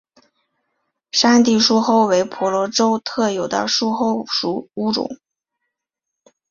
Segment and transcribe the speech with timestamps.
[1.11, 5.07] 山地树鼩为婆罗洲特有的树鼩属物种。